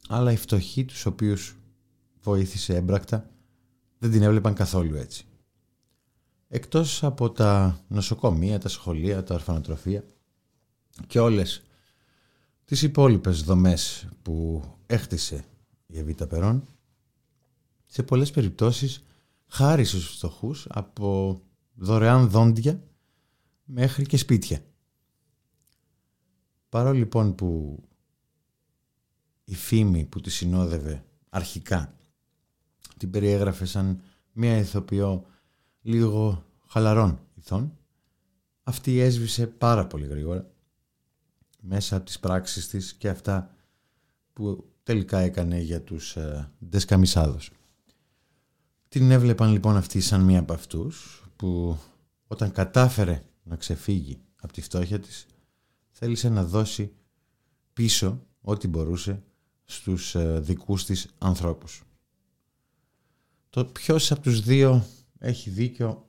αλλά 0.09 0.33
οι 0.33 0.37
φτωχοί 0.37 0.85
τους 0.85 1.07
οποίους 1.07 1.57
βοήθησε 2.23 2.77
έμπρακτα 2.77 3.31
δεν 3.99 4.11
την 4.11 4.23
έβλεπαν 4.23 4.55
καθόλου 4.55 4.95
έτσι. 4.95 5.27
Εκτός 6.55 7.05
από 7.05 7.31
τα 7.31 7.81
νοσοκομεία, 7.89 8.59
τα 8.59 8.69
σχολεία, 8.69 9.23
τα 9.23 9.35
ορφανοτροφία 9.35 10.05
και 11.07 11.19
όλες 11.19 11.63
τις 12.65 12.83
υπόλοιπες 12.83 13.43
δομές 13.43 14.09
που 14.23 14.65
έχτισε 14.87 15.45
η 15.87 15.99
Εβίτα 15.99 16.27
Περών 16.27 16.67
σε 17.87 18.03
πολλές 18.03 18.31
περιπτώσεις 18.31 19.05
χάρισε 19.47 20.01
στους 20.01 20.17
φτωχούς 20.17 20.67
από 20.71 21.41
δωρεάν 21.75 22.29
δόντια 22.29 22.83
μέχρι 23.65 24.07
και 24.07 24.17
σπίτια. 24.17 24.65
Παρόλο 26.69 26.99
λοιπόν 26.99 27.35
που 27.35 27.83
η 29.45 29.55
φήμη 29.55 30.05
που 30.05 30.21
τη 30.21 30.31
συνόδευε 30.31 31.05
αρχικά 31.31 31.97
την 32.97 33.11
περιέγραφε 33.11 33.65
σαν 33.65 34.01
μια 34.33 34.57
ηθοποιό 34.57 35.27
λίγο 35.83 36.45
χαλαρών 36.67 37.21
ηθών 37.35 37.77
αυτή 38.63 38.99
έσβησε 38.99 39.47
πάρα 39.47 39.87
πολύ 39.87 40.07
γρήγορα 40.07 40.51
μέσα 41.61 41.97
από 41.97 42.05
τις 42.05 42.21
πράξεις 42.21 42.69
της 42.69 42.95
και 42.95 43.09
αυτά 43.09 43.55
που 44.33 44.65
τελικά 44.83 45.19
έκανε 45.19 45.61
για 45.61 45.83
τους 45.83 46.17
ε, 46.17 46.51
Την 48.89 49.11
έβλεπαν 49.11 49.53
λοιπόν 49.53 49.77
αυτή 49.77 50.01
σαν 50.01 50.21
μία 50.21 50.39
από 50.39 50.53
αυτούς 50.53 51.23
που 51.37 51.79
όταν 52.27 52.53
κατάφερε 52.53 53.23
να 53.43 53.57
ξεφύγει 53.57 54.19
από 54.41 54.53
τη 54.53 54.61
φτώχεια 54.61 55.01
της 55.01 55.27
θέλησε 55.91 56.29
να 56.29 56.45
δώσει 56.45 56.93
πίσω 57.73 58.27
ό,τι 58.41 58.69
μπορούσε 58.69 59.23
στους 59.65 60.15
ε, 60.15 60.41
δικούς 60.41 60.85
της 60.85 61.09
ανθρώπους. 61.19 61.83
Το 63.51 63.65
ποιος 63.65 64.13
από 64.13 64.21
τους 64.21 64.41
δύο 64.41 64.85
έχει 65.23 65.51
δίκιο 65.51 66.07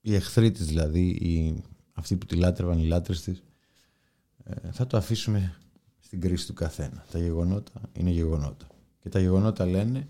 οι 0.00 0.14
εχθροί 0.14 0.50
της 0.50 0.66
δηλαδή, 0.66 1.06
οι, 1.06 1.62
αυτοί 1.92 2.16
που 2.16 2.26
τη 2.26 2.36
λάτρευαν, 2.36 2.78
οι 2.78 2.86
λάτρες 2.86 3.22
της, 3.22 3.42
ε, 4.44 4.70
θα 4.72 4.86
το 4.86 4.96
αφήσουμε 4.96 5.56
στην 6.00 6.20
κρίση 6.20 6.46
του 6.46 6.52
καθένα. 6.52 7.04
Τα 7.10 7.18
γεγονότα 7.18 7.80
είναι 7.92 8.10
γεγονότα. 8.10 8.66
Και 9.00 9.08
τα 9.08 9.20
γεγονότα 9.20 9.66
λένε 9.66 10.06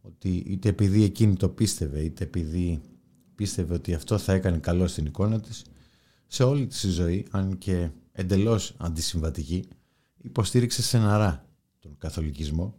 ότι 0.00 0.36
είτε 0.46 0.68
επειδή 0.68 1.02
εκείνη 1.02 1.36
το 1.36 1.48
πίστευε, 1.48 2.00
είτε 2.00 2.24
επειδή 2.24 2.80
πίστευε 3.34 3.74
ότι 3.74 3.94
αυτό 3.94 4.18
θα 4.18 4.32
έκανε 4.32 4.58
καλό 4.58 4.86
στην 4.86 5.06
εικόνα 5.06 5.40
της, 5.40 5.64
σε 6.26 6.42
όλη 6.42 6.66
της 6.66 6.80
ζωή, 6.80 7.26
αν 7.30 7.58
και 7.58 7.90
εντελώς 8.12 8.74
αντισυμβατική, 8.78 9.68
υποστήριξε 10.22 10.82
στεναρά 10.82 11.46
τον 11.78 11.96
καθολικισμό, 11.98 12.74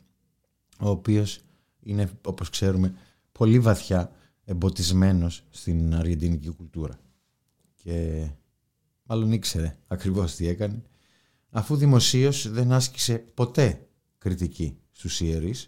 ο 0.79 0.89
οποίος 0.89 1.39
είναι, 1.79 2.11
όπως 2.25 2.49
ξέρουμε, 2.49 2.93
πολύ 3.31 3.59
βαθιά 3.59 4.11
εμποτισμένος 4.43 5.43
στην 5.49 5.95
αργεντινική 5.95 6.49
κουλτούρα. 6.49 6.99
Και 7.75 8.27
μάλλον 9.03 9.31
ήξερε 9.31 9.77
ακριβώς 9.87 10.35
τι 10.35 10.47
έκανε 10.47 10.83
αφού 11.51 11.75
δημοσίως 11.75 12.51
δεν 12.51 12.71
άσκησε 12.71 13.17
ποτέ 13.17 13.87
κριτική 14.17 14.77
στους 14.91 15.21
ιερείς, 15.21 15.67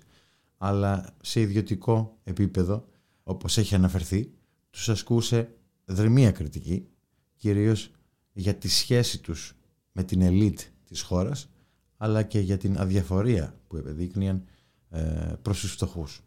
αλλά 0.57 1.15
σε 1.21 1.41
ιδιωτικό 1.41 2.17
επίπεδο, 2.23 2.87
όπως 3.23 3.57
έχει 3.57 3.75
αναφερθεί, 3.75 4.31
τους 4.69 4.89
ασκούσε 4.89 5.55
δρυμία 5.85 6.31
κριτική, 6.31 6.87
κυρίως 7.35 7.91
για 8.33 8.55
τη 8.55 8.67
σχέση 8.67 9.19
τους 9.21 9.55
με 9.91 10.03
την 10.03 10.21
ελίτ 10.21 10.59
της 10.87 11.01
χώρας, 11.01 11.49
αλλά 11.97 12.23
και 12.23 12.39
για 12.39 12.57
την 12.57 12.79
αδιαφορία 12.79 13.55
που 13.67 13.77
επεδείκνυαν 13.77 14.43
ε, 14.89 15.33
προς 15.41 15.59
τους 15.59 15.71
φτωχούς. 15.71 16.21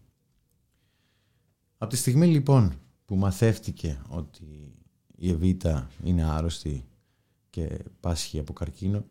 Από 1.78 1.90
τη 1.90 1.97
στιγμή 1.97 2.26
λοιπόν 2.26 2.80
που 3.04 3.16
μαθεύτηκε 3.16 4.02
ότι 4.09 4.75
η 5.16 5.30
Εβίτα 5.30 5.90
είναι 6.02 6.25
άρρωστη 6.25 6.85
και 7.50 7.78
πάσχει 8.00 8.38
από 8.38 8.52
καρκίνο, 8.52 9.04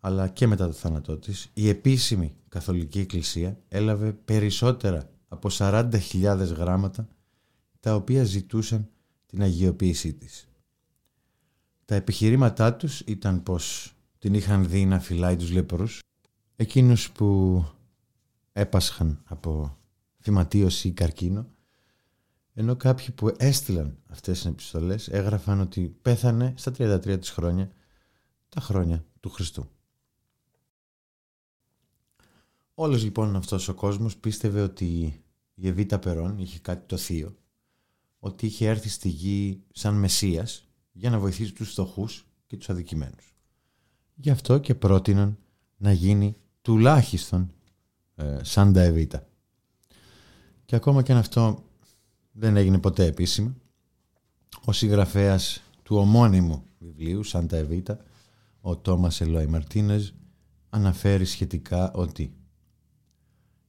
αλλά 0.00 0.28
και 0.28 0.46
μετά 0.46 0.66
το 0.66 0.72
θάνατό 0.72 1.16
της, 1.18 1.50
η 1.54 1.68
επίσημη 1.68 2.34
καθολική 2.48 2.98
εκκλησία 2.98 3.58
έλαβε 3.68 4.12
περισσότερα 4.12 5.10
από 5.28 5.48
40.000 5.52 6.52
γράμματα 6.56 7.08
τα 7.80 7.94
οποία 7.94 8.24
ζητούσαν 8.24 8.88
την 9.26 9.42
αγιοποίησή 9.42 10.12
της. 10.12 10.48
Τα 11.84 11.94
επιχειρήματά 11.94 12.74
τους 12.74 13.00
ήταν 13.00 13.42
πως 13.42 13.94
την 14.18 14.34
είχαν 14.34 14.68
δει 14.68 14.86
να 14.86 15.00
φυλάει 15.00 15.36
τους 15.36 15.50
λεπρούς, 15.50 15.98
εκείνους 16.56 17.10
που 17.10 17.64
έπασχαν 18.52 19.22
από 19.24 19.78
φυματίωση 20.18 20.88
ή 20.88 20.92
καρκίνο, 20.92 21.46
ενώ 22.58 22.76
κάποιοι 22.76 23.10
που 23.10 23.34
έστειλαν 23.38 23.98
αυτές 24.06 24.36
τις 24.36 24.46
επιστολές 24.46 25.08
έγραφαν 25.08 25.60
ότι 25.60 25.96
πέθανε 26.02 26.54
στα 26.56 26.72
33 26.78 27.16
της 27.20 27.30
χρόνια, 27.30 27.70
τα 28.48 28.60
χρόνια 28.60 29.04
του 29.20 29.30
Χριστού. 29.30 29.68
Όλος 32.74 33.02
λοιπόν 33.02 33.36
αυτός 33.36 33.68
ο 33.68 33.74
κόσμος 33.74 34.16
πίστευε 34.16 34.62
ότι 34.62 35.20
η 35.54 35.68
Εβίτα 35.68 35.98
Περών 35.98 36.38
είχε 36.38 36.58
κάτι 36.58 36.86
το 36.86 36.96
θείο, 36.96 37.36
ότι 38.18 38.46
είχε 38.46 38.68
έρθει 38.68 38.88
στη 38.88 39.08
γη 39.08 39.62
σαν 39.72 39.94
Μεσσίας 39.94 40.68
για 40.92 41.10
να 41.10 41.18
βοηθήσει 41.18 41.52
τους 41.52 41.70
φτωχούς 41.70 42.26
και 42.46 42.56
τους 42.56 42.70
αδικημένους. 42.70 43.36
Γι' 44.14 44.30
αυτό 44.30 44.58
και 44.58 44.74
πρότειναν 44.74 45.38
να 45.76 45.92
γίνει 45.92 46.36
τουλάχιστον 46.62 47.52
ε, 48.14 48.38
σαν 48.42 48.72
τα 48.72 48.80
Εβίτα. 48.80 49.26
Και 50.64 50.76
ακόμα 50.76 51.02
και 51.02 51.12
αν 51.12 51.18
αυτό 51.18 51.65
δεν 52.38 52.56
έγινε 52.56 52.78
ποτέ 52.78 53.04
επίσημα, 53.04 53.56
ο 54.64 54.72
συγγραφέας 54.72 55.62
του 55.82 55.96
ομώνυμου 55.96 56.64
βιβλίου 56.78 57.22
Σάντα 57.22 57.56
Εβίτα, 57.56 57.98
ο 58.60 58.76
Τόμας 58.76 59.20
Ελόι 59.20 59.46
Μαρτίνεζ, 59.46 60.10
αναφέρει 60.70 61.24
σχετικά 61.24 61.92
ότι 61.92 62.34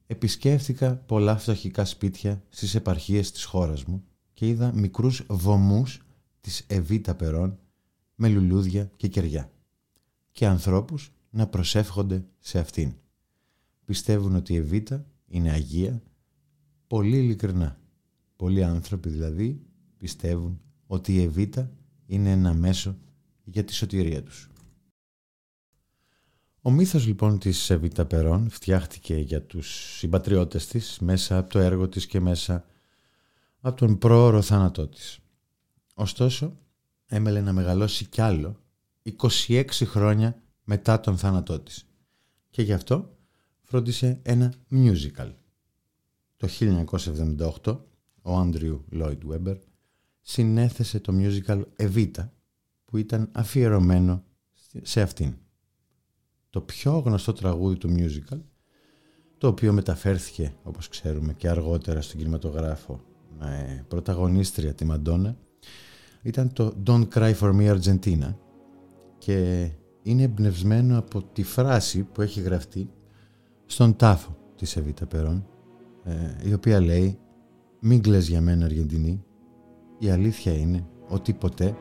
επισκέφθηκα 0.06 0.96
πολλά 0.96 1.36
φτωχικά 1.36 1.84
σπίτια 1.84 2.42
στις 2.48 2.74
επαρχίες 2.74 3.30
της 3.30 3.44
χώρας 3.44 3.84
μου 3.84 4.04
και 4.32 4.48
είδα 4.48 4.72
μικρούς 4.74 5.24
βωμούς 5.28 6.02
της 6.40 6.64
Εβίτα 6.66 7.14
Περών 7.14 7.58
με 8.14 8.28
λουλούδια 8.28 8.90
και 8.96 9.08
κεριά 9.08 9.52
και 10.32 10.46
ανθρώπους 10.46 11.12
να 11.30 11.46
προσεύχονται 11.46 12.24
σε 12.38 12.58
αυτήν. 12.58 12.94
Πιστεύουν 13.84 14.34
ότι 14.34 14.52
η 14.52 14.56
Εβίτα 14.56 15.06
είναι 15.26 15.50
Αγία, 15.50 16.02
πολύ 16.86 17.16
ειλικρινά. 17.16 17.78
Πολλοί 18.38 18.64
άνθρωποι 18.64 19.08
δηλαδή 19.08 19.60
πιστεύουν 19.98 20.60
ότι 20.86 21.14
η 21.14 21.22
Εβίτα 21.22 21.70
είναι 22.06 22.30
ένα 22.30 22.54
μέσο 22.54 22.98
για 23.44 23.64
τη 23.64 23.72
σωτηρία 23.72 24.22
τους. 24.22 24.50
Ο 26.60 26.70
μύθος 26.70 27.06
λοιπόν 27.06 27.38
της 27.38 27.70
Εβίτα 27.70 28.06
Περών 28.06 28.50
φτιάχτηκε 28.50 29.16
για 29.16 29.42
τους 29.42 29.96
συμπατριώτες 29.96 30.66
της 30.66 30.98
μέσα 30.98 31.38
από 31.38 31.50
το 31.50 31.58
έργο 31.58 31.88
της 31.88 32.06
και 32.06 32.20
μέσα 32.20 32.64
από 33.60 33.76
τον 33.76 33.98
πρόωρο 33.98 34.42
θάνατό 34.42 34.88
της. 34.88 35.18
Ωστόσο, 35.94 36.58
έμελε 37.06 37.40
να 37.40 37.52
μεγαλώσει 37.52 38.04
κι 38.06 38.20
άλλο 38.20 38.60
26 39.48 39.64
χρόνια 39.84 40.42
μετά 40.64 41.00
τον 41.00 41.18
θάνατό 41.18 41.60
της 41.60 41.86
και 42.50 42.62
γι' 42.62 42.72
αυτό 42.72 43.16
φρόντισε 43.62 44.20
ένα 44.22 44.54
musical. 44.70 45.32
Το 46.36 46.48
1978 47.64 47.80
ο 48.28 48.36
Άντριου 48.36 48.84
Λόιντ 48.90 49.22
Βέμπερ 49.24 49.56
συνέθεσε 50.20 51.00
το 51.00 51.12
musical 51.16 51.62
Evita 51.76 52.28
που 52.84 52.96
ήταν 52.96 53.28
αφιερωμένο 53.32 54.24
σε 54.82 55.00
αυτήν. 55.00 55.34
Το 56.50 56.60
πιο 56.60 56.98
γνωστό 56.98 57.32
τραγούδι 57.32 57.76
του 57.76 57.94
musical 57.96 58.40
το 59.38 59.48
οποίο 59.48 59.72
μεταφέρθηκε 59.72 60.54
όπως 60.62 60.88
ξέρουμε 60.88 61.32
και 61.32 61.48
αργότερα 61.48 62.00
στον 62.00 62.18
κινηματογράφο 62.18 63.00
με 63.38 63.84
πρωταγωνίστρια 63.88 64.74
τη 64.74 64.84
Μαντόνα 64.84 65.36
ήταν 66.22 66.52
το 66.52 66.74
Don't 66.86 67.08
Cry 67.14 67.34
For 67.34 67.54
Me 67.54 67.78
Argentina 67.78 68.34
και 69.18 69.68
είναι 70.02 70.22
εμπνευσμένο 70.22 70.98
από 70.98 71.22
τη 71.22 71.42
φράση 71.42 72.02
που 72.02 72.22
έχει 72.22 72.40
γραφτεί 72.40 72.90
στον 73.66 73.96
τάφο 73.96 74.36
της 74.56 74.76
Εβίτα 74.76 75.06
Περών 75.06 75.46
ε, 76.04 76.48
η 76.48 76.52
οποία 76.52 76.80
λέει 76.80 77.18
«Μην 77.80 78.02
κλαις 78.02 78.28
για 78.28 78.40
μένα 78.40 78.64
Αργεντινή, 78.64 79.24
η 79.98 80.10
αλήθεια 80.10 80.52
είναι 80.52 80.86
ότι 81.08 81.32
ποτέ 81.32 81.76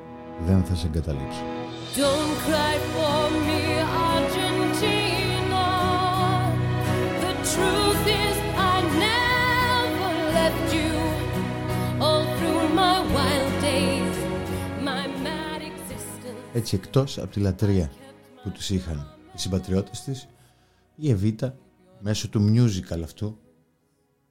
δεν 0.45 0.63
θα 0.63 0.75
σε 0.75 0.87
εγκαταλείψω». 0.87 1.41
Don't 1.95 2.35
cry 2.47 2.75
for 2.93 3.23
me, 3.47 3.61
Argentina. 4.13 5.65
The 7.23 7.33
truth 7.53 8.05
is 8.25 8.35
I 8.73 8.75
never 9.07 10.09
left 10.37 10.67
you 10.79 10.93
all 12.05 12.23
through 12.37 12.63
my 12.81 12.97
wild 13.15 13.53
days, 13.67 14.17
my 14.89 15.03
mad 15.25 15.61
existence. 15.71 16.53
Έτσι 16.53 16.75
εκτός 16.75 17.17
από 17.17 17.31
τη 17.31 17.39
λατρεία 17.39 17.91
που 18.43 18.49
τους 18.49 18.69
είχαν 18.69 19.17
οι 19.35 19.39
συμπατριώτες 19.39 20.03
της, 20.03 20.27
η 20.95 21.09
Εβίτα 21.09 21.57
μέσω 21.99 22.29
του 22.29 22.53
musical 22.53 23.01
αυτού 23.03 23.37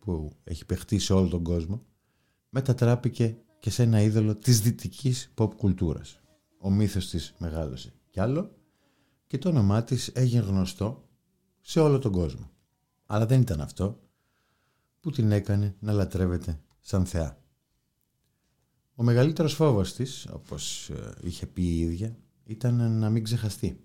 που 0.06 0.32
έχει 0.44 0.66
παιχτεί 0.66 0.98
σε 0.98 1.12
όλο 1.12 1.28
τον 1.28 1.42
κόσμο 1.42 1.84
μετατράπηκε 2.48 3.36
και 3.58 3.70
σε 3.70 3.82
ένα 3.82 4.00
είδωλο 4.00 4.36
της 4.36 4.60
δυτικής 4.60 5.32
pop 5.36 5.54
κουλτούρας. 5.56 6.20
Ο 6.58 6.70
μύθος 6.70 7.08
της 7.08 7.34
μεγάλωσε 7.38 7.92
κι 8.10 8.20
άλλο 8.20 8.56
και 9.26 9.38
το 9.38 9.48
όνομά 9.48 9.84
της 9.84 10.08
έγινε 10.08 10.42
γνωστό 10.42 11.08
σε 11.60 11.80
όλο 11.80 11.98
τον 11.98 12.12
κόσμο. 12.12 12.50
Αλλά 13.06 13.26
δεν 13.26 13.40
ήταν 13.40 13.60
αυτό 13.60 14.00
που 15.00 15.10
την 15.10 15.32
έκανε 15.32 15.76
να 15.78 15.92
λατρεύεται 15.92 16.60
σαν 16.80 17.06
θεά. 17.06 17.42
Ο 18.94 19.02
μεγαλύτερος 19.02 19.54
φόβος 19.54 19.94
της, 19.94 20.26
όπως 20.32 20.90
ε, 20.90 21.14
είχε 21.22 21.46
πει 21.46 21.62
η 21.62 21.78
ίδια, 21.78 22.16
ήταν 22.44 22.98
να 22.98 23.10
μην 23.10 23.24
ξεχαστεί. 23.24 23.80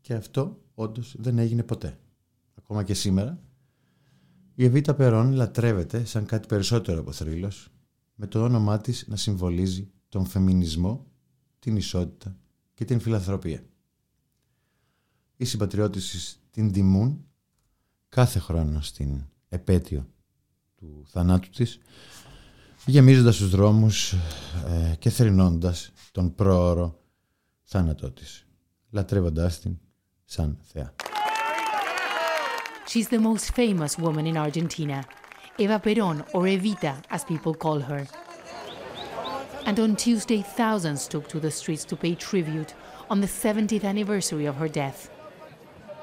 Και 0.00 0.14
αυτό 0.14 0.62
όντως 0.74 1.14
δεν 1.18 1.38
έγινε 1.38 1.62
ποτέ. 1.62 1.98
Ακόμα 2.54 2.84
και 2.84 2.94
σήμερα 2.94 3.49
η 4.60 4.64
Εβίτα 4.64 4.94
Περών 4.94 5.32
λατρεύεται 5.32 6.04
σαν 6.04 6.26
κάτι 6.26 6.46
περισσότερο 6.46 7.00
από 7.00 7.12
θρύλος, 7.12 7.68
με 8.14 8.26
το 8.26 8.42
όνομά 8.44 8.78
της 8.80 9.04
να 9.08 9.16
συμβολίζει 9.16 9.90
τον 10.08 10.26
φεμινισμό, 10.26 11.06
την 11.58 11.76
ισότητα 11.76 12.36
και 12.74 12.84
την 12.84 13.00
φιλανθρωπία. 13.00 13.62
Οι 15.36 15.44
συμπατριώτες 15.44 16.10
της 16.10 16.40
την 16.50 16.72
τιμούν 16.72 17.26
κάθε 18.08 18.38
χρόνο 18.38 18.80
στην 18.80 19.24
επέτειο 19.48 20.06
του 20.76 21.04
θανάτου 21.06 21.50
της, 21.50 21.78
γεμίζοντας 22.86 23.36
τους 23.36 23.50
δρόμους 23.50 24.12
ε, 24.12 24.94
και 24.98 25.10
θρηνώντας 25.10 25.92
τον 26.12 26.34
πρόωρο 26.34 27.00
θάνατό 27.62 28.10
της, 28.10 28.46
λατρεύοντάς 28.90 29.60
την 29.60 29.78
σαν 30.24 30.58
θεά. 30.62 30.94
She's 32.90 33.08
the 33.08 33.20
most 33.20 33.52
famous 33.54 33.96
woman 33.96 34.26
in 34.26 34.36
Argentina, 34.36 35.04
Eva 35.58 35.78
Perón, 35.78 36.26
or 36.34 36.42
Evita, 36.42 36.96
as 37.08 37.22
people 37.22 37.54
call 37.54 37.78
her. 37.78 38.04
And 39.64 39.78
on 39.78 39.94
Tuesday, 39.94 40.42
thousands 40.42 41.06
took 41.06 41.28
to 41.28 41.38
the 41.38 41.52
streets 41.52 41.84
to 41.84 41.94
pay 41.94 42.16
tribute 42.16 42.74
on 43.08 43.20
the 43.20 43.28
70th 43.28 43.84
anniversary 43.84 44.44
of 44.44 44.56
her 44.56 44.66
death. 44.66 45.08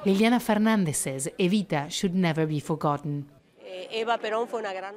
Liliana 0.05 0.41
Fernandez 0.41 0.95
says 0.95 1.27
Evita 1.37 1.91
should 1.91 2.15
never 2.15 2.45
be 2.45 2.61
forgotten. 2.61 3.27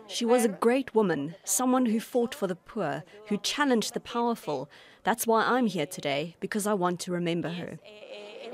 She 0.07 0.25
was 0.25 0.45
a 0.45 0.49
great 0.49 0.95
woman, 0.95 1.35
someone 1.43 1.87
who 1.87 1.99
fought 1.99 2.37
for 2.37 2.47
the 2.47 2.55
poor, 2.55 3.03
who 3.27 3.37
challenged 3.39 3.95
the 3.95 4.01
powerful. 4.01 4.71
That's 5.03 5.27
why 5.27 5.43
I'm 5.45 5.67
here 5.67 5.87
today, 5.87 6.37
because 6.39 6.69
I 6.69 6.75
want 6.75 7.01
to 7.01 7.11
remember 7.11 7.49
her. 7.49 7.81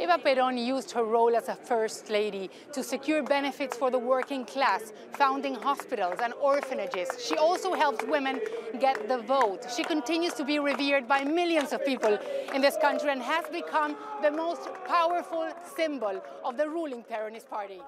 Eva 0.04 0.18
Perón 0.26 0.56
used 0.58 0.90
her 0.92 1.04
role 1.04 1.36
as 1.36 1.48
a 1.50 1.56
first 1.56 2.10
lady 2.10 2.50
to 2.76 2.82
secure 2.84 3.22
benefits 3.24 3.76
for 3.78 3.90
the 3.92 4.02
working 4.14 4.44
class, 4.46 4.82
founding 5.14 5.56
hospitals 5.56 6.20
and 6.24 6.34
orphanages. 6.54 7.08
She 7.28 7.36
also 7.36 7.70
helped 7.74 8.02
women 8.16 8.36
get 8.80 8.98
the 9.08 9.20
vote. 9.36 9.62
She 9.76 9.84
continues 9.84 10.34
to 10.40 10.44
be 10.52 10.58
revered 10.60 11.06
by 11.08 11.20
millions 11.24 11.70
of 11.76 11.80
people 11.92 12.14
in 12.56 12.62
this 12.66 12.78
country 12.86 13.10
and 13.16 13.22
has 13.22 13.46
become 13.62 13.92
the 14.26 14.32
most 14.44 14.64
powerful 14.96 15.46
symbol 15.78 16.16
of 16.48 16.54
the 16.60 16.68
ruling 16.76 17.04
Peronist 17.04 17.48
party. 17.50 17.82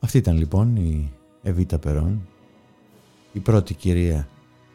Αυτή 0.00 0.18
ήταν 0.18 0.36
λοιπόν 0.36 0.76
η 0.76 1.12
Εβίτα 1.42 1.78
Περόν, 1.78 2.28
η 3.32 3.40
πρώτη 3.40 3.74
κυρία, 3.74 4.28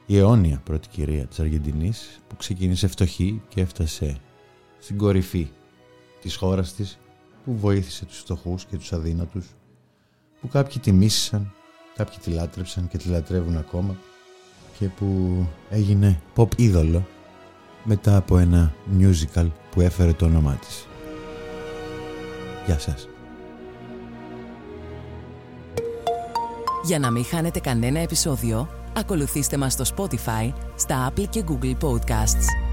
η 0.05 0.17
αιώνια 0.17 0.62
πρώτη 0.65 0.88
κυρία 0.88 1.25
της 1.25 1.39
Αργεντινής 1.39 2.19
που 2.27 2.36
ξεκίνησε 2.36 2.88
φτωχή 2.88 3.41
και 3.47 3.62
έφτασε 3.62 4.17
στην 4.79 4.97
κορυφή 4.97 5.51
της 6.20 6.37
χώρας 6.37 6.74
της 6.74 6.98
που 7.44 7.57
βοήθησε 7.57 8.05
τους 8.05 8.18
φτωχούς 8.18 8.64
και 8.64 8.76
τους 8.76 8.92
αδύνατους 8.92 9.46
που 10.40 10.48
κάποιοι 10.48 10.79
τη 10.79 10.92
μίσησαν, 10.92 11.52
κάποιοι 11.96 12.18
τη 12.18 12.31
λάτρεψαν 12.31 12.88
και 12.88 12.98
τη 12.98 13.09
λατρεύουν 13.09 13.57
ακόμα 13.57 13.96
και 14.79 14.88
που 14.88 15.37
έγινε 15.70 16.20
pop 16.37 16.48
είδωλο 16.57 17.07
μετά 17.85 18.16
από 18.16 18.38
ένα 18.38 18.74
musical 19.00 19.50
που 19.70 19.81
έφερε 19.81 20.12
το 20.12 20.24
όνομά 20.24 20.55
της. 20.55 20.87
Γεια 22.66 22.79
σας. 22.79 23.09
Για 26.85 26.98
να 26.98 27.11
μην 27.11 27.24
χάνετε 27.24 27.61
κανένα 27.61 28.00
επεισόδιο, 28.00 28.68
ακολουθήστε 28.96 29.57
μας 29.57 29.72
στο 29.72 29.85
Spotify, 29.96 30.52
στα 30.76 31.12
Apple 31.12 31.29
και 31.31 31.44
Google 31.48 31.76
Podcasts. 31.81 32.65